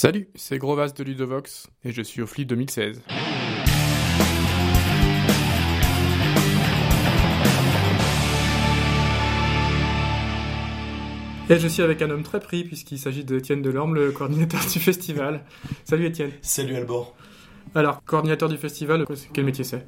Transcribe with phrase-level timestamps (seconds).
[0.00, 3.02] Salut, c'est Grovas de Ludovox et je suis au Flip 2016.
[11.50, 14.78] Et je suis avec un homme très pris puisqu'il s'agit d'Étienne Delorme, le coordinateur du
[14.78, 15.44] festival.
[15.82, 16.30] Salut Étienne.
[16.42, 17.16] Salut Albor.
[17.74, 19.84] Alors, coordinateur du festival, quel métier c'est?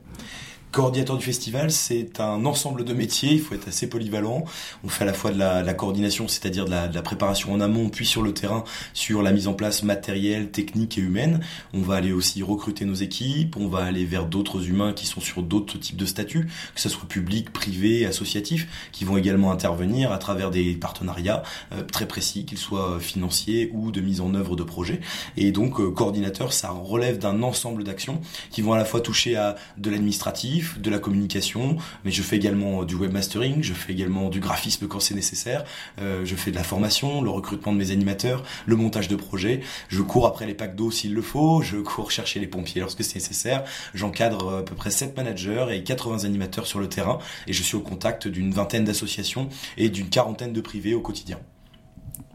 [0.72, 4.44] Coordinateur du festival, c'est un ensemble de métiers, il faut être assez polyvalent.
[4.84, 8.06] On fait à la fois de la, coordination, c'est-à-dire de la, préparation en amont, puis
[8.06, 8.62] sur le terrain,
[8.94, 11.40] sur la mise en place matérielle, technique et humaine.
[11.74, 15.20] On va aller aussi recruter nos équipes, on va aller vers d'autres humains qui sont
[15.20, 20.12] sur d'autres types de statuts, que ce soit public, privé, associatif, qui vont également intervenir
[20.12, 21.42] à travers des partenariats
[21.72, 25.00] euh, très précis, qu'ils soient financiers ou de mise en œuvre de projets.
[25.36, 28.20] Et donc, euh, coordinateur, ça relève d'un ensemble d'actions
[28.52, 32.36] qui vont à la fois toucher à de l'administratif, de la communication, mais je fais
[32.36, 35.64] également du webmastering, je fais également du graphisme quand c'est nécessaire,
[36.00, 39.60] euh, je fais de la formation, le recrutement de mes animateurs, le montage de projets,
[39.88, 43.04] je cours après les packs d'eau s'il le faut, je cours chercher les pompiers lorsque
[43.04, 47.52] c'est nécessaire, j'encadre à peu près 7 managers et 80 animateurs sur le terrain et
[47.52, 51.38] je suis au contact d'une vingtaine d'associations et d'une quarantaine de privés au quotidien.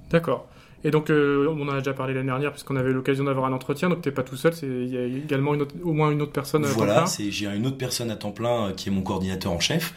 [0.09, 0.47] D'accord.
[0.85, 3.53] Et donc, euh, on en a déjà parlé l'année dernière, puisqu'on avait l'occasion d'avoir un
[3.53, 6.31] entretien, donc tu n'es pas tout seul, il y a également au moins une autre
[6.31, 7.29] personne à voilà, temps plein.
[7.31, 9.95] j'ai une autre personne à temps plein euh, qui est mon coordinateur en chef,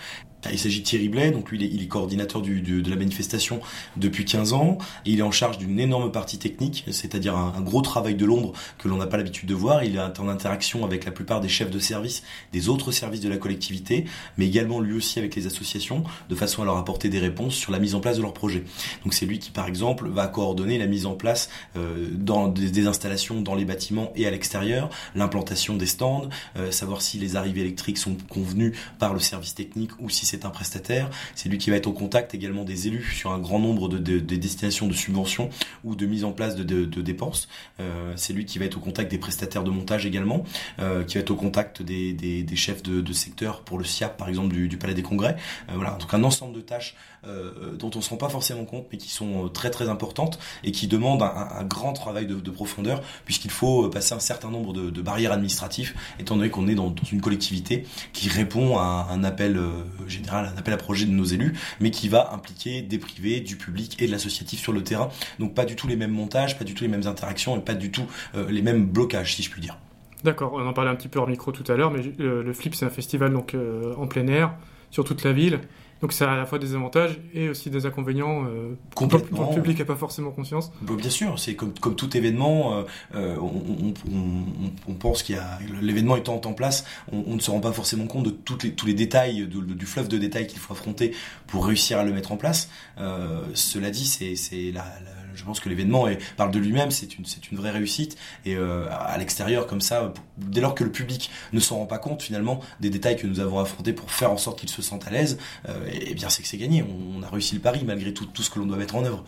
[0.52, 3.60] il s'agit de Thierry Blais, donc lui il est, coordinateur de la manifestation
[3.96, 8.14] depuis 15 ans, il est en charge d'une énorme partie technique, c'est-à-dire un, gros travail
[8.14, 9.84] de l'ombre que l'on n'a pas l'habitude de voir.
[9.84, 13.28] Il est en interaction avec la plupart des chefs de service des autres services de
[13.28, 14.04] la collectivité,
[14.36, 17.72] mais également lui aussi avec les associations, de façon à leur apporter des réponses sur
[17.72, 18.64] la mise en place de leurs projets.
[19.04, 22.08] Donc c'est lui qui par exemple va coordonner la mise en place euh,
[22.50, 27.36] des, installations dans les bâtiments et à l'extérieur, l'implantation des stands, euh, savoir si les
[27.36, 31.10] arrivées électriques sont convenues par le service technique ou si c'est un prestataire.
[31.34, 34.18] C'est lui qui va être au contact également des élus sur un grand nombre de,
[34.18, 35.50] destinations de subventions
[35.84, 37.48] ou de mise en place de, dépenses.
[37.80, 40.44] Euh, c'est lui qui va être au contact des prestataires de montage également,
[40.78, 44.54] euh, qui va être au contact des, chefs de, secteur pour le SIAP par exemple
[44.54, 45.36] du, Palais des Congrès.
[45.68, 48.98] Euh, voilà, donc un ensemble de tâches dont on se rend pas forcément compte, mais
[48.98, 53.88] qui sont très très importantes et qui demandent un, grand travail de, profondeur puisqu'il faut
[53.88, 58.28] passer un certain nombre de, barrières administratives, étant donné qu'on est dans, une collectivité qui
[58.28, 59.60] répond à un appel
[60.06, 63.56] général, un appel à projet de nos élus, mais qui va impliquer des privés, du
[63.56, 65.08] public et de l'associatif sur le terrain.
[65.38, 67.74] Donc pas du tout les mêmes montages, pas du tout les mêmes interactions et pas
[67.74, 69.78] du tout euh, les mêmes blocages, si je puis dire.
[70.24, 72.52] D'accord, on en parlait un petit peu hors micro tout à l'heure, mais euh, le
[72.52, 74.54] Flip c'est un festival donc euh, en plein air
[74.90, 75.60] sur toute la ville.
[76.00, 79.38] Donc ça a à la fois des avantages et aussi des inconvénients euh, Complètement.
[79.38, 80.70] dont le public n'a pas forcément conscience.
[80.82, 82.82] Bah, bien sûr, c'est comme, comme tout événement, euh,
[83.14, 87.50] euh on, on, on, pense qu'il y a l'événement étant en place, on, ne se
[87.50, 90.58] rend pas forcément compte de toutes les, tous les détails, du fleuve de détails qu'il
[90.58, 91.14] faut affronter
[91.46, 92.68] pour réussir à le mettre en place.
[92.98, 96.06] Euh, cela dit, c'est la, la je pense que l'événement
[96.36, 98.18] parle de lui-même, c'est une, vraie réussite.
[98.44, 101.98] Et euh, à l'extérieur, comme ça, dès lors que le public ne s'en rend pas
[101.98, 105.06] compte finalement des détails que nous avons affrontés pour faire en sorte qu'il se sente
[105.06, 105.38] à l'aise,
[105.68, 106.84] euh, eh bien c'est que c'est gagné.
[106.84, 109.24] On, a réussi le pari malgré tout, tout ce que l'on doit mettre en œuvre.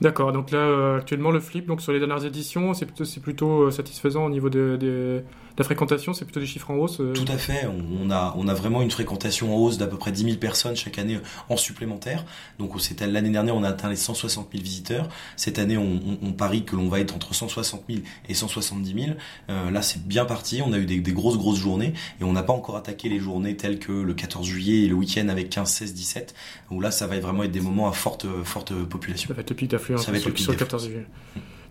[0.00, 2.86] D'accord, donc là euh, actuellement le flip, donc sur les dernières éditions, c'est
[3.20, 5.22] plutôt, satisfaisant au niveau de, de,
[5.60, 7.68] la fréquentation, c'est plutôt des chiffres en hausse euh Tout à fait.
[8.00, 10.74] On a, on a vraiment une fréquentation en hausse d'à peu près 10 000 personnes
[10.74, 12.24] chaque année euh, en supplémentaire.
[12.58, 12.72] Donc
[13.02, 15.10] l'année dernière, on a atteint les 160 000 visiteurs.
[15.36, 18.00] Cette année, on, on, parie que l'on va être entre 160 000
[18.30, 19.16] et 170 000.
[19.50, 20.62] Euh, là, c'est bien parti.
[20.64, 21.92] On a eu des, des grosses, grosses journées
[22.22, 24.94] et on n'a pas encore attaqué les journées telles que le 14 juillet et le
[24.94, 26.34] week-end avec 15, 16, 17,
[26.70, 29.28] où là, ça va vraiment être des moments à forte, forte population.
[29.28, 31.06] Ça va être le pic d'affluence sur, le 14 juillet.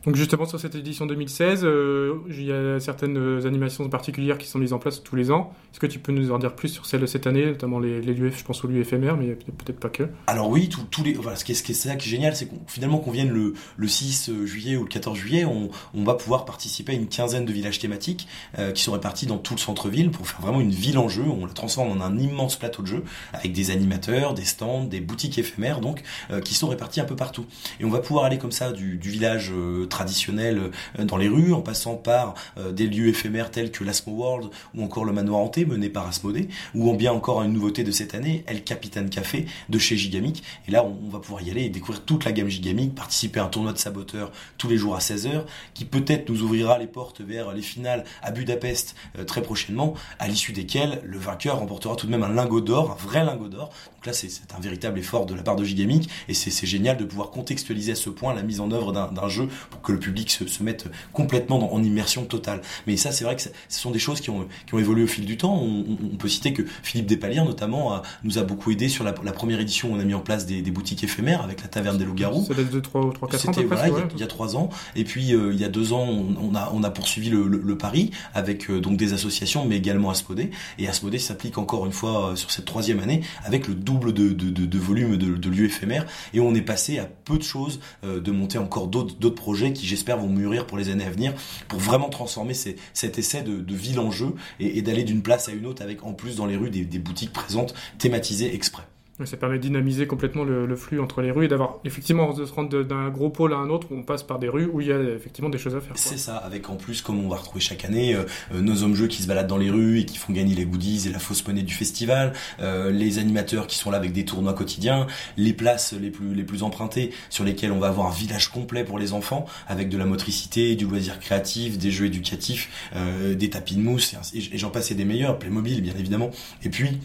[0.06, 4.58] Donc justement sur cette édition 2016, euh, il y a certaines animations particulières qui sont
[4.58, 5.54] mises en place tous les ans.
[5.74, 8.02] Est-ce que tu peux nous en dire plus sur celle de cette année, notamment les,
[8.02, 11.52] les je pense aux éphémères, mais peut-être pas que Alors oui, tous les, ce qui
[11.52, 14.84] est, ce qui est, génial, c'est qu'on finalement qu'on vienne le, le, 6 juillet ou
[14.84, 15.70] le 14 juillet, on,
[16.04, 18.28] va pouvoir participer à une quinzaine de villages thématiques
[18.58, 21.24] euh, qui sont répartis dans tout le centre-ville pour faire vraiment une ville en jeu.
[21.24, 25.02] On la transforme en un immense plateau de jeu avec des animateurs, des stands, des
[25.02, 27.46] boutiques éphémères donc euh, qui sont répartis un peu partout.
[27.80, 29.52] Et on va pouvoir aller comme ça du village
[29.90, 34.14] traditionnel euh, dans les rues, en passant par euh, des lieux éphémères tels que l'Asmo
[34.14, 37.84] World ou encore le manoir hanté mené par Asmodée, ou en bien encore une nouveauté
[37.84, 40.44] de cette année, El Capitan Café de chez Gigamic.
[40.68, 43.46] Et là, on, va pouvoir y aller et découvrir toute la gamme Gigamic, participer à
[43.46, 45.44] un tournoi de saboteurs tous les jours à 16h,
[45.74, 50.28] qui peut-être nous ouvrira les portes vers les finales à Budapest euh, très prochainement, à
[50.28, 53.70] l'issue desquelles le vainqueur remportera tout de même un lingot d'or, un vrai lingot d'or.
[53.96, 57.06] Donc là, c'est un véritable effort de la part de Gigamic, et c'est génial de
[57.06, 60.30] pouvoir contextualiser à ce point la mise en œuvre d'un jeu pour que le public
[60.30, 62.62] se, se mette complètement en immersion totale.
[62.88, 65.08] Mais ça, c'est vrai que ce sont des choses qui ont, qui ont évolué au
[65.08, 65.62] fil du temps.
[65.62, 69.92] On, peut citer que Philippe Despalières, notamment, nous a beaucoup aidé sur la, première édition
[69.92, 72.46] où on a mis en place des, boutiques éphémères avec la taverne des loups-garous.
[72.46, 73.54] Ça date de 3 3 4 ans.
[73.54, 74.70] C'était voilà, il, y a, 3 ans.
[74.96, 77.78] Et puis, euh, il y a 2 ans, on, a, on a poursuivi le, le,
[77.78, 80.52] pari avec euh, donc des associations, mais également Asmodée.
[80.78, 84.30] Et Asmodée s'applique encore une fois euh, sur cette troisième année avec le double de,
[84.30, 86.06] de, de, de volume de lieux éphémères.
[86.34, 90.18] Et on est passé à peu de choses de monter encore d'autres projets qui, j'espère,
[90.18, 91.34] vont mûrir pour les années à venir
[91.68, 95.66] pour vraiment transformer cet essai de, ville en jeu et, d'aller d'une place à une
[95.66, 98.84] autre avec en plus dans les rues des boutiques présentes thématisées exprès.
[99.26, 102.54] Ça permet de dynamiser complètement le, flux entre les rues et d'avoir effectivement de se
[102.54, 104.88] rendre d'un gros pôle à un autre où on passe par des rues où il
[104.88, 105.94] y a effectivement des choses à faire.
[105.96, 108.24] C'est ça, avec en plus comme on va retrouver chaque année euh,
[108.54, 110.66] euh, nos hommes jeux qui se baladent dans les rues et qui font gagner les
[110.66, 114.24] goodies et la fausse monnaie du festival, euh, les animateurs qui sont là avec des
[114.24, 118.14] tournois quotidiens, les places les plus les plus empruntées sur lesquelles on va avoir un
[118.14, 122.90] village complet pour les enfants avec de la motricité, du loisir créatif, des jeux éducatifs,
[123.36, 126.32] des tapis de mousse et, et j'en passe et des meilleurs, Playmobil bien évidemment.
[126.64, 127.00] Et puis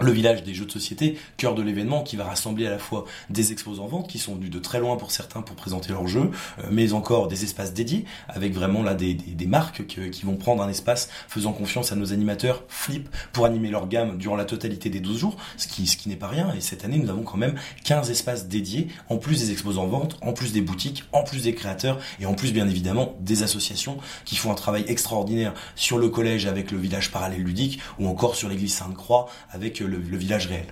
[0.00, 3.04] le village des jeux de société, cœur de l'événement, qui va rassembler à la fois
[3.30, 6.30] des exposants ventes qui sont venus de très loin pour certains pour présenter leurs jeux,
[6.58, 10.62] euh, mais encore des espaces dédiés avec vraiment là des, des, marques qui vont prendre
[10.62, 14.90] un espace faisant confiance à nos animateurs Flip pour animer leur gamme durant la totalité
[14.90, 16.52] des 12 jours, ce qui, ce qui n'est pas rien.
[16.54, 17.54] Et cette année, nous avons quand même
[17.84, 21.54] 15 espaces dédiés, en plus des exposants ventes, en plus des boutiques, en plus des
[21.54, 26.08] créateurs et en plus bien évidemment des associations qui font un travail extraordinaire sur le
[26.08, 30.66] collège avec le village parallèle ludique ou encore sur l'église Sainte-Croix avec le, village réel.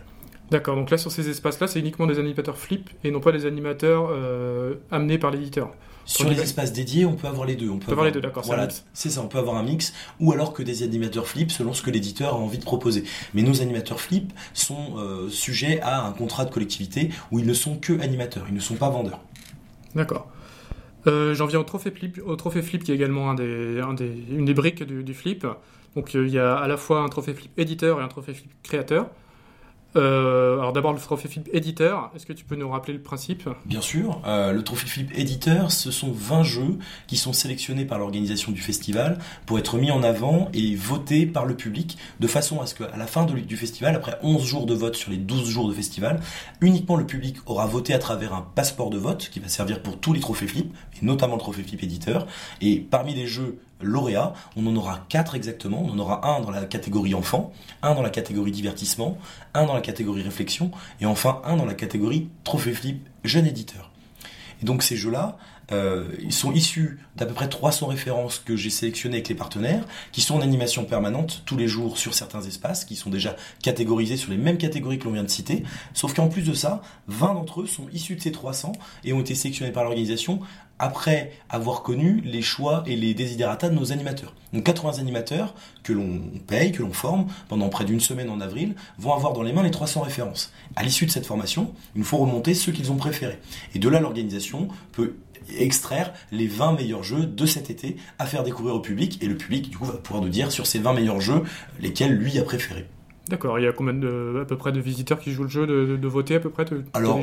[0.50, 3.46] D'accord, donc là sur ces espaces-là, c'est uniquement des animateurs flip et non pas des
[3.46, 5.70] animateurs euh, amenés par l'éditeur.
[6.06, 7.70] Sur les espaces dédiés, on peut avoir les deux.
[7.70, 8.44] On peut, avoir les deux, d'accord.
[8.44, 11.72] Voilà, c'est ça, on peut avoir un mix, ou alors que des animateurs flip selon
[11.72, 13.04] ce que l'éditeur a envie de proposer.
[13.32, 17.54] Mais nos animateurs flip sont euh, sujets à un contrat de collectivité où ils ne
[17.54, 19.20] sont que animateurs, ils ne sont pas vendeurs.
[19.94, 20.28] D'accord.
[21.06, 23.82] Euh, j'en viens au trophée flip, au trophée flip qui est également un des,
[24.30, 25.46] une des briques du flip.
[25.94, 28.34] Donc euh, il y a à la fois un trophée flip éditeur et un trophée
[28.34, 29.08] flip créateur.
[29.96, 33.48] Euh, alors d'abord le trophée flip éditeur, est-ce que tu peux nous rappeler le principe?
[33.64, 37.98] Bien sûr, euh, le trophée flip éditeur, ce sont 20 jeux qui sont sélectionnés par
[37.98, 42.60] l'organisation du festival pour être mis en avant et votés par le public de façon
[42.60, 45.48] à ce qu'à la fin du festival, après 11 jours de vote sur les 12
[45.48, 46.20] jours de festival,
[46.60, 49.98] uniquement le public aura voté à travers un passeport de vote qui va servir pour
[49.98, 52.26] tous les trophées flip, et notamment le trophée flip éditeur.
[52.60, 54.34] Et parmi les jeux lauréats.
[54.56, 55.82] On en aura quatre exactement.
[55.84, 57.52] On en aura un dans la catégorie enfant,
[57.82, 59.18] un dans la catégorie divertissement,
[59.54, 60.70] un dans la catégorie réflexion,
[61.00, 63.90] et enfin un dans la catégorie trophée flip jeune éditeur.
[64.62, 65.36] Et donc ces jeux-là,
[65.72, 69.84] euh, ils sont issus d'à peu près 300 références que j'ai sélectionnées avec les partenaires,
[70.12, 74.16] qui sont en animation permanente tous les jours sur certains espaces, qui sont déjà catégorisés
[74.16, 75.64] sur les mêmes catégories que l'on vient de citer.
[75.94, 78.72] Sauf qu'en plus de ça, 20 d'entre eux sont issus de ces 300
[79.04, 80.40] et ont été sélectionnés par l'organisation
[80.78, 84.34] après avoir connu les choix et les desiderata de nos animateurs.
[84.52, 88.74] Donc 80 animateurs que l'on paye, que l'on forme pendant près d'une semaine en avril,
[88.98, 90.52] vont avoir dans les mains les 300 références.
[90.76, 93.38] À l'issue de cette formation, il nous faut remonter ceux qu'ils ont préférés.
[93.74, 95.16] Et de là, l'organisation peut
[95.58, 99.36] extraire les 20 meilleurs jeux de cet été à faire découvrir au public et le
[99.36, 101.42] public du coup va pouvoir nous dire sur ces 20 meilleurs jeux
[101.80, 102.86] lesquels lui a préféré.
[103.28, 105.66] D'accord, il y a combien de, à peu près de visiteurs qui jouent le jeu,
[105.66, 107.20] de, voter à peu près Alors,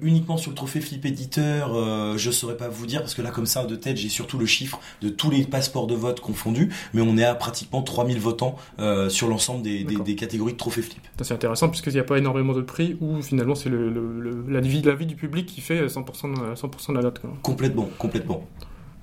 [0.00, 3.30] uniquement sur le trophée Flip Éditeur, euh, je saurais pas vous dire, parce que là,
[3.30, 6.72] comme ça, de tête, j'ai surtout le chiffre de tous les passeports de vote confondus,
[6.94, 10.82] mais on est à pratiquement 3000 votants euh, sur l'ensemble des, des, catégories de trophée
[10.82, 11.02] Flip.
[11.20, 14.60] C'est intéressant, puisqu'il n'y a pas énormément de prix, où finalement c'est le, le, la,
[14.60, 17.20] vie, la vie du public qui fait 100%, 100 de la note.
[17.42, 18.46] Complètement, complètement.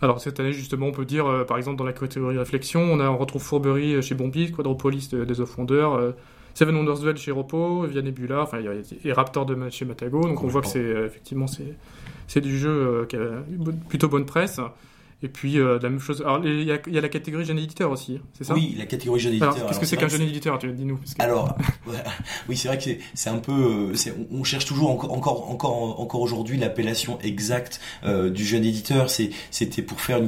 [0.01, 2.99] Alors cette année justement on peut dire euh, par exemple dans la catégorie réflexion on,
[2.99, 6.11] a, on retrouve Fourberie euh, chez Bombi, Quadropolis des Offondeurs, euh,
[6.53, 8.59] Seven Wonders Duel chez Ropo, Via Nebula, enfin
[9.03, 11.45] et Raptor de chez Matago donc on voit que c'est effectivement
[12.27, 13.43] c'est du jeu qui a
[13.87, 14.59] plutôt bonne presse.
[15.21, 16.21] Et puis, euh, la même chose.
[16.21, 18.53] Alors, il y, a, la catégorie jeune éditeur aussi, c'est ça?
[18.53, 19.53] Oui, la catégorie jeune éditeur.
[19.67, 20.97] Qu'est-ce que c'est qu'un jeune éditeur Dis-nous.
[21.19, 21.57] Alors,
[22.47, 23.91] oui, c'est vrai que c'est un peu.
[23.91, 29.09] Euh, on, cherche toujours encore, encore, encore, encore aujourd'hui l'appellation exacte euh, du jeune éditeur.
[29.09, 30.21] C'était pour faire.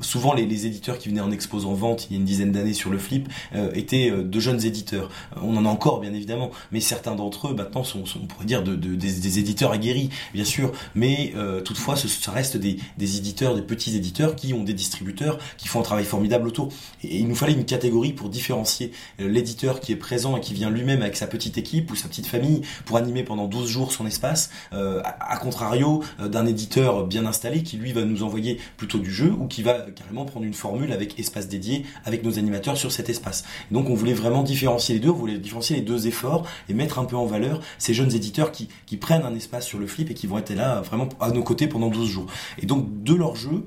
[0.00, 2.50] souvent, les, les, éditeurs qui venaient en exposant en vente il y a une dizaine
[2.50, 3.28] d'années sur le flip
[3.74, 5.08] étaient de jeunes éditeurs.
[5.40, 8.44] On en a encore, bien évidemment, mais certains d'entre eux maintenant sont, sont, on pourrait
[8.44, 10.72] dire, de, de, des, éditeurs aguerris, bien sûr.
[10.96, 11.32] Mais
[11.64, 15.68] toutefois, ce, ça reste des, des éditeurs, des petits éditeurs qui ont des distributeurs qui
[15.68, 16.68] font un travail formidable autour.
[17.02, 20.54] Et il nous fallait une catégorie pour différencier euh, l'éditeur qui est présent et qui
[20.54, 23.92] vient lui-même avec sa petite équipe ou sa petite famille pour animer pendant 12 jours
[23.92, 28.58] son espace, euh, à, contrario euh, d'un éditeur bien installé qui lui va nous envoyer
[28.76, 32.38] plutôt du jeu ou qui va carrément prendre une formule avec espace dédié avec nos
[32.38, 33.44] animateurs sur cet espace.
[33.70, 36.98] donc on voulait vraiment différencier les deux, on voulait différencier les deux efforts et mettre
[36.98, 38.68] un peu en valeur ces jeunes éditeurs qui,
[39.00, 41.66] prennent un espace sur le flip et qui vont être là vraiment à nos côtés
[41.66, 42.26] pendant 12 jours.
[42.58, 43.64] Et donc de leur jeu,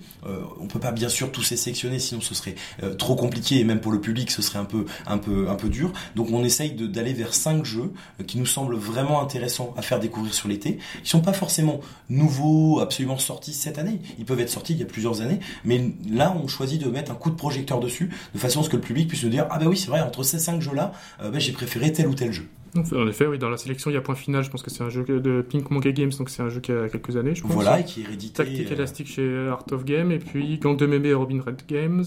[0.59, 3.63] on peut pas bien sûr tous les sélectionner sinon ce serait euh, trop compliqué et
[3.63, 5.91] même pour le public ce serait un peu un peu un peu dur.
[6.15, 10.00] Donc on essaye d'aller vers cinq jeux euh, qui nous semblent vraiment intéressants à faire
[10.00, 14.00] découvrir sur l'été, qui sont pas forcément nouveaux, absolument sortis cette année.
[14.17, 17.12] Ils peuvent être sortis il y a plusieurs années, mais là on choisit de mettre
[17.12, 19.47] un coup de projecteur dessus de façon à ce que le public puisse nous dire
[19.50, 22.13] ah bah oui c'est vrai entre ces cinq jeux là bah, j'ai préféré tel ou
[22.13, 22.47] tel jeu.
[22.77, 24.44] En effet, oui, dans la sélection, il y a point final.
[24.44, 26.72] Je pense que c'est un jeu de Pink Monkey Games, donc c'est un jeu qui
[26.72, 27.51] a quelques années, je pense.
[27.51, 28.44] Voilà, et qui est réédité.
[28.44, 31.62] Tactique euh, Elastic chez Art of Game, et puis Gang de Mémé et Robin Red
[31.67, 32.03] Games.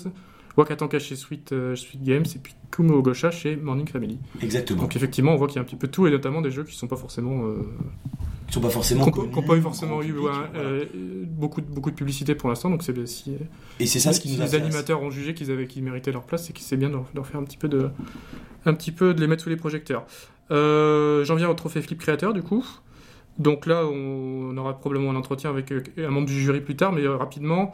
[0.56, 4.18] Wakatanka chez Sweet, euh, Sweet Games, et puis Kumo Gosha chez Morning Family.
[4.42, 4.82] Exactement.
[4.82, 6.50] Donc effectivement, on voit qu'il y a un petit peu de tout, et notamment des
[6.50, 7.46] jeux qui ne sont pas forcément.
[7.46, 7.62] Euh,
[8.48, 10.14] qui sont pas forcément qui n'ont pas eu forcément eu
[11.26, 13.34] beaucoup de beaucoup de publicité pour l'instant donc c'est si,
[13.78, 16.24] et c'est ça ce qui nous les animateurs ont jugé qu'ils avaient qu'ils méritaient leur
[16.24, 17.90] place et que c'est bien de leur, faire un petit peu de
[18.64, 21.98] un petit peu de les mettre sous les projecteurs euh, j'en viens au trophée Flip
[21.98, 22.64] Créateur du coup.
[23.38, 26.92] Donc là, on aura probablement un entretien avec euh, un membre du jury plus tard,
[26.92, 27.72] mais euh, rapidement,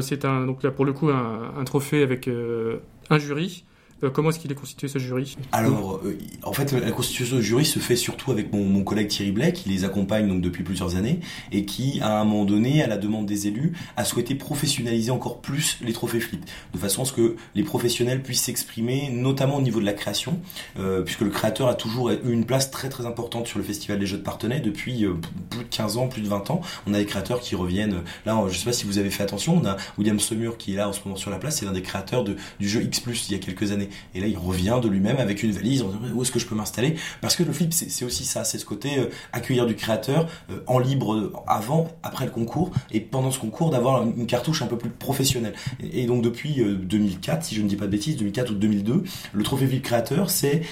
[0.00, 4.38] c'est un donc là pour le coup un trophée avec un jury euh, comment est-ce
[4.38, 5.36] qu'il est constitué ce jury?
[5.52, 9.32] Alors, euh, en fait, la constitution du jury se fait surtout avec mon, collègue Thierry
[9.32, 11.20] Blais, qui les accompagne donc depuis plusieurs années,
[11.52, 15.40] et qui, à un moment donné, à la demande des élus, a souhaité professionnaliser encore
[15.40, 19.62] plus les trophées flip, de façon à ce que les professionnels puissent s'exprimer, notamment au
[19.62, 20.38] niveau de la création,
[20.78, 23.98] euh, puisque le créateur a toujours eu une place très très importante sur le Festival
[23.98, 25.04] des Jeux de Partenay depuis
[25.50, 26.60] plus de 15 ans, plus de 20 ans.
[26.86, 28.02] On a des créateurs qui reviennent.
[28.26, 30.76] Là, je sais pas si vous avez fait attention, on a William Semur qui est
[30.76, 33.32] là en ce moment sur la place, c'est l'un des créateurs du jeu X+, il
[33.32, 33.87] y a quelques années.
[34.14, 36.46] Et là, il revient de lui-même avec une valise en disant où est-ce que je
[36.46, 36.96] peux m'installer?
[37.20, 40.60] Parce que le flip, c'est aussi ça, c'est ce côté euh, accueillir du créateur euh,
[40.66, 44.66] en libre euh, avant, après le concours, et pendant ce concours d'avoir une, cartouche un
[44.66, 45.54] peu plus professionnelle.
[45.92, 49.02] Et, donc depuis 2004, si je ne dis pas de bêtises, 2004 ou 2002,
[49.32, 50.62] le trophée flip créateur, c'est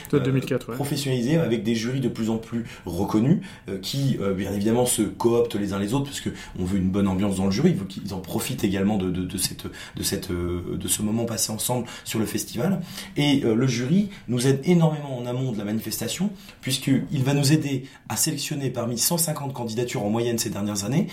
[0.75, 3.41] professionnalisé avec des jurys de plus en plus reconnus,
[3.83, 7.09] qui bien évidemment se cooptent les uns les autres parce que on veut une bonne
[7.09, 10.31] ambiance dans le jury, il faut qu'ils en profitent également de, de, cette, de, cette,
[10.31, 12.81] de ce moment passé ensemble sur le festival.
[13.17, 17.53] Et euh, le jury nous aide énormément en amont de la manifestation, puisqu'il va nous
[17.53, 21.09] aider à sélectionner parmi 150 candidatures en moyenne ces dernières années,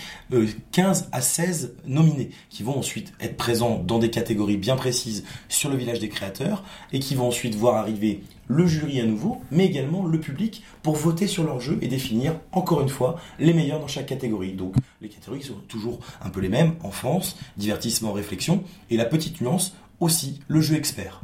[0.72, 5.24] 15 euh, à 16 nominés, qui vont ensuite être présents dans des catégories bien précises
[5.50, 9.42] sur le village des créateurs, et qui vont ensuite voir arriver le jury à nouveau,
[9.52, 13.54] mais également le public pour voter sur leur jeu et définir encore une fois les
[13.54, 14.54] meilleurs dans chaque catégorie.
[14.54, 19.42] Donc les catégories sont toujours un peu les mêmes, enfance, divertissement, réflexion, et la petite
[19.42, 21.22] nuance aussi, le jeu expert.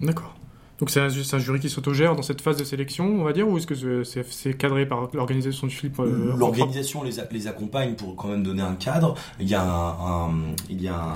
[0.00, 0.34] D'accord.
[0.78, 3.58] Donc c'est un, jury qui s'autogère dans cette phase de sélection, on va dire, ou
[3.58, 8.28] est-ce que c'est cadré par l'organisation du film euh, L'organisation les, les, accompagne pour quand
[8.28, 9.16] même donner un cadre.
[9.40, 10.30] Il y a un,
[10.70, 11.14] il y a un,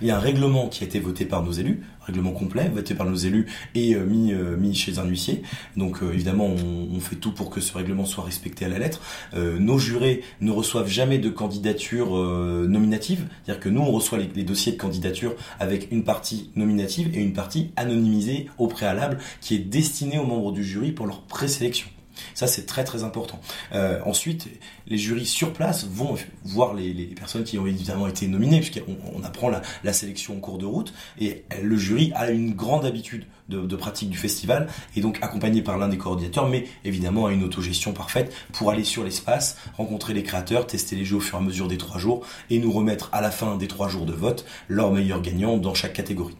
[0.00, 2.94] il y a un règlement qui a été voté par nos élus, règlement complet, voté
[2.94, 5.42] par nos élus et euh, mis, euh, mis chez un huissier.
[5.76, 9.00] Donc euh, évidemment, on, fait tout pour que ce règlement soit respecté à la lettre.
[9.34, 14.42] nos jurés ne reçoivent jamais de candidature nominative, c'est-à-dire que nous, on reçoit les, les,
[14.42, 19.58] dossiers de candidature avec une partie nominative et une partie anonymisée au préalable qui est
[19.58, 21.88] destinée aux membres du jury pour leur présélection.
[22.34, 23.40] Ça, c'est très très important.
[23.72, 24.48] Euh, ensuite,
[24.86, 29.22] les jurys sur place vont voir les, personnes qui ont évidemment été nominées, puisqu'on on
[29.22, 33.76] apprend la, sélection en cours de route, et le jury a une grande habitude de,
[33.76, 37.92] pratique du festival, et donc accompagné par l'un des coordinateurs, mais évidemment à une autogestion
[37.92, 41.44] parfaite pour aller sur l'espace, rencontrer les créateurs, tester les jeux au fur et à
[41.44, 44.44] mesure des trois jours, et nous remettre à la fin des trois jours de vote
[44.68, 46.36] leurs meilleurs gagnants dans chaque catégorie.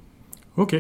[0.57, 0.77] Ok.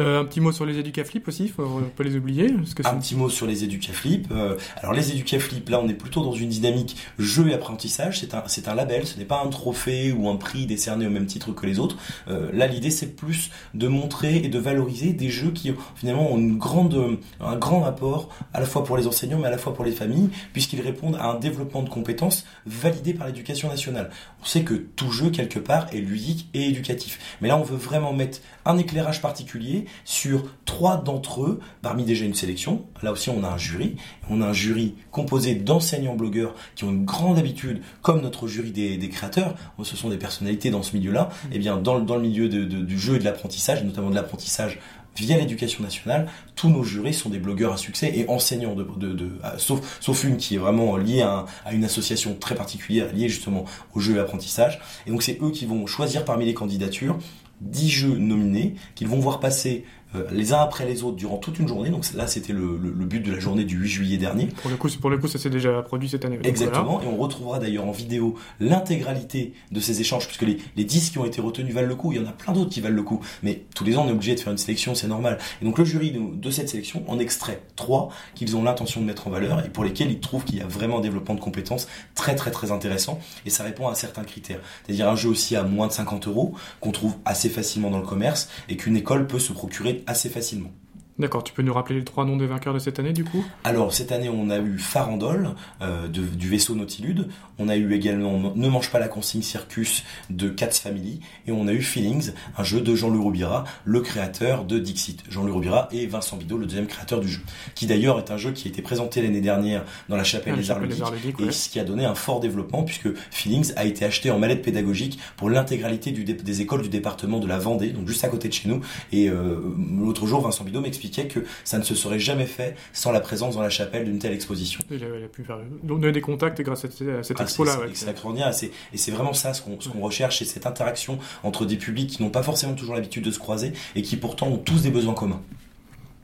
[0.00, 2.50] Euh, un petit mot sur les Educaflip aussi, faut, peut les oublier.
[2.84, 4.28] un petit mot sur les Educaflip.
[4.30, 8.20] Euh, alors les Educaflip, là on est plutôt dans une dynamique jeu et apprentissage.
[8.20, 11.10] C'est un, c'est un label, ce n'est pas un trophée ou un prix décerné au
[11.10, 11.96] même titre que les autres.
[12.28, 16.38] Euh, là l'idée c'est plus de montrer et de valoriser des jeux qui finalement ont
[16.38, 19.74] une grande, un grand apport à la fois pour les enseignants mais à la fois
[19.74, 24.10] pour les familles, puisqu'ils répondent à un développement de compétences validé par l'éducation nationale.
[24.42, 27.18] On sait que tout jeu quelque part est ludique et éducatif.
[27.40, 32.24] Mais là on veut vraiment mettre un éclairage particulier sur trois d'entre eux, parmi déjà
[32.24, 32.84] une sélection.
[33.02, 33.96] Là aussi, on a un jury.
[34.30, 38.70] On a un jury composé d'enseignants blogueurs qui ont une grande habitude, comme notre jury
[38.70, 42.48] des, créateurs, ce sont des personnalités dans ce milieu-là, et eh bien dans, le milieu
[42.48, 44.78] du jeu et de l'apprentissage, notamment de l'apprentissage
[45.16, 49.30] via l'éducation nationale, tous nos jurés sont des blogueurs à succès et enseignants, de, de,
[49.56, 53.64] sauf, sauf une qui est vraiment liée à, à, une association très particulière, liée justement
[53.94, 54.80] au jeu et apprentissage.
[55.06, 57.18] Et donc c'est eux qui vont choisir parmi les candidatures
[57.60, 59.84] 10 jeux nominés qu'ils vont voir passer
[60.14, 61.90] euh, les uns après les autres durant toute une journée.
[61.90, 64.46] Donc là, c'était le, but de la journée du 8 juillet dernier.
[64.46, 66.38] Pour le coup, pour le coup ça s'est déjà produit cette année.
[66.44, 67.02] Exactement.
[67.02, 71.18] Et on retrouvera d'ailleurs en vidéo l'intégralité de ces échanges, puisque les, les 10 qui
[71.18, 72.12] ont été retenus valent le coup.
[72.12, 73.20] Il y en a plein d'autres qui valent le coup.
[73.42, 75.38] Mais tous les ans, on est obligé de faire une sélection, c'est normal.
[75.60, 79.28] Et donc le jury de, cette sélection en extrait 3 qu'ils ont l'intention de mettre
[79.28, 81.88] en valeur et pour lesquels ils trouvent qu'il y a vraiment un développement de compétences
[82.14, 83.20] très très très intéressant.
[83.44, 84.60] Et ça répond à certains critères.
[84.84, 88.06] C'est-à-dire un jeu aussi à moins de 50 euros qu'on trouve assez facilement dans le
[88.06, 90.72] commerce et qu'une école peut se procurer assez facilement.
[91.18, 93.44] D'accord, tu peux nous rappeler les trois noms des vainqueurs de cette année du coup?
[93.64, 95.50] Alors cette année on a eu Farandole
[95.82, 100.48] euh, du vaisseau Nautilude, on a eu également Ne mange pas la consigne Circus de
[100.48, 101.20] Cats Family.
[101.46, 105.24] Et on a eu Feelings, un jeu de Jean-Louis Roubira, le créateur de Dixit.
[105.28, 107.40] Jean-Louis Roubira et Vincent Bidot, le deuxième créateur du jeu,
[107.74, 110.60] qui d'ailleurs est un jeu qui a été présenté l'année dernière dans la Chapelle ah,
[110.60, 114.30] des Arts et ce qui a donné un fort développement puisque Feelings a été acheté
[114.30, 118.28] en mallette pédagogique pour l'intégralité des écoles du département de la Vendée, donc juste à
[118.28, 118.80] côté de chez nous.
[119.10, 119.60] Et euh,
[119.98, 123.54] l'autre jour Vincent Bidot m'explique que ça ne se serait jamais fait sans la présence
[123.54, 124.80] dans la chapelle d'une telle exposition.
[124.90, 127.78] Il a, pu faire donner des contacts grâce à cette, ah, expo-là.
[127.94, 128.52] C'est extraordinaire,
[128.92, 132.30] et c'est vraiment ça ce qu'on recherche, c'est cette interaction entre des publics qui n'ont
[132.30, 135.42] pas forcément toujours l'habitude de se croiser et qui pourtant ont tous des besoins communs.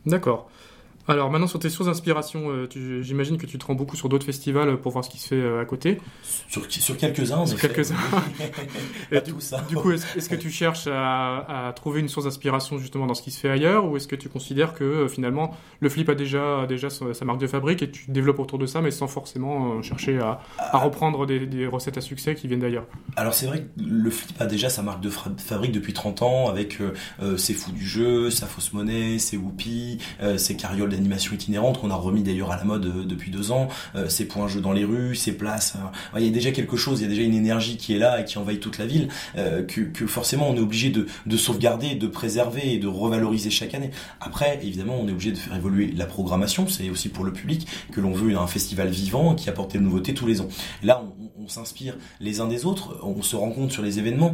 [0.06, 0.50] D'accord.
[1.06, 4.24] Alors maintenant sur tes sources d'inspiration, euh, j'imagine que tu te rends beaucoup sur d'autres
[4.24, 6.00] festivals pour voir ce qui se fait euh, à côté.
[6.48, 7.96] Sur, sur quelques-uns, Sur quelques-uns.
[9.26, 9.60] tout ça.
[9.68, 13.30] Du coup, est-ce que tu cherches à, trouver une source d'inspiration justement dans ce qui
[13.30, 16.66] se fait ailleurs, ou est-ce que tu considères que euh, finalement le flip a déjà,
[16.66, 20.18] déjà sa marque de fabrique et tu développes autour de ça, mais sans forcément chercher
[20.20, 22.86] à, à reprendre des, des, recettes à succès qui viennent d'ailleurs?
[23.16, 26.48] Alors c'est vrai que le flip a déjà sa marque de fabrique depuis 30 ans
[26.48, 26.78] avec
[27.36, 29.98] ses fous du jeu, sa fausse monnaie, ses whoopies,
[30.36, 33.68] ses carrioles d'animation itinérante qu'on a remis d'ailleurs à la mode euh, depuis deux ans,
[33.94, 35.74] euh, ces points jeux dans les rues, ces places.
[36.14, 37.98] Euh, il y a déjà quelque chose, il y a déjà une énergie qui est
[37.98, 41.94] là et qui envahit toute la ville, que, forcément on est obligé de, de sauvegarder,
[41.94, 43.90] de préserver et de revaloriser chaque année.
[44.20, 47.66] Après, évidemment, on est obligé de faire évoluer la programmation, c'est aussi pour le public
[47.92, 50.48] que l'on veut un festival vivant qui apporte des nouveautés tous les ans.
[50.82, 51.04] Là,
[51.38, 54.32] on, s'inspire les uns des autres, on se rencontre sur les événements,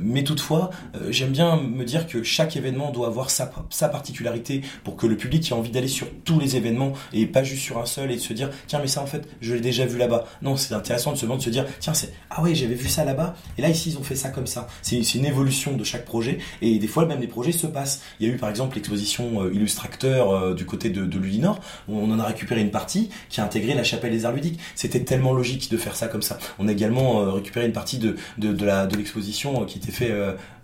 [0.00, 0.70] mais toutefois,
[1.10, 5.16] j'aime bien me dire que chaque événement doit avoir sa, sa particularité pour que le
[5.16, 8.16] public ait envie d'aller sur tous les événements et pas juste sur un seul et
[8.16, 10.26] de se dire tiens mais ça en fait je l'ai déjà vu là-bas.
[10.42, 13.04] Non, c'est intéressant de se, de se dire tiens c'est ah ouais j'avais vu ça
[13.04, 14.66] là-bas et là ici ils ont fait ça comme ça.
[14.82, 18.02] C'est une évolution de chaque projet et des fois même les projets se passent.
[18.20, 21.60] Il y a eu par exemple l'exposition euh, Illustracteur euh, du côté de, de Ludinor
[21.88, 24.58] où on en a récupéré une partie qui a intégré la chapelle des arts ludiques.
[24.74, 26.38] C'était tellement logique de faire ça comme ça.
[26.58, 30.12] On a également euh, récupéré une partie de, de, l'exposition qui était fait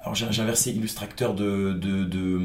[0.02, 2.40] alors j'ai inversé illustrateur de, de, de,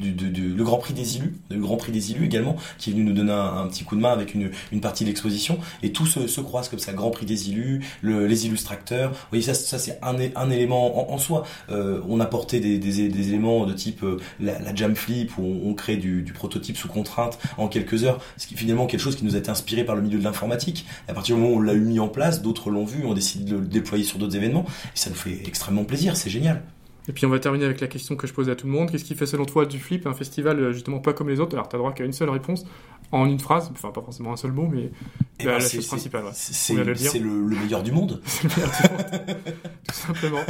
[0.00, 3.12] le Grand Prix des Illus, le Grand Prix des Illus également, qui est venu nous
[3.12, 5.58] donner un, petit coup de main avec une, une partie de l'exposition.
[5.82, 9.10] Et tout se, se croise comme ça, Grand Prix des Illus, le, les illustracteurs.
[9.10, 11.44] Vous voyez, ça, ça c'est un, un élément en, soi.
[11.70, 15.74] Euh, on a porté des, des, éléments de type euh, la, jam flip, où on,
[15.74, 19.16] crée du, du, prototype sous contrainte en quelques heures, ce qui est finalement quelque chose
[19.16, 20.86] qui nous a été inspiré par le milieu de l'informatique.
[21.08, 23.14] À partir du moment où on l'a eu mis en place, d'autres l'ont vu, ont
[23.14, 26.53] décidé de le déployer sur d'autres événements, et ça nous fait extrêmement plaisir, c'est génial.
[27.08, 28.90] Et puis on va terminer avec la question que je pose à tout le monde.
[28.90, 31.54] Qu'est-ce qui fait selon toi du flip un festival euh, justement pas comme les autres?
[31.54, 32.64] Alors tu as droit qu'à une seule réponse
[33.12, 34.90] en une phrase, enfin pas forcément un seul mot, mais
[35.38, 36.24] eh la, ben, chose principale.
[36.32, 38.20] C'est le, meilleur du monde.
[38.24, 39.40] c'est le meilleur du monde,
[39.88, 40.40] tout simplement.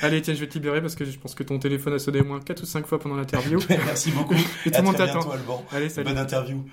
[0.00, 2.20] Allez tiens, je vais te libérer parce que je pense que ton téléphone a sonné
[2.20, 3.58] au moins 4 ou 5 fois pendant l'interview.
[3.68, 4.34] Merci beaucoup.
[4.66, 5.28] Et tout le monde t'attend.
[5.70, 6.08] Allez, salut.
[6.08, 6.64] Bonne interview.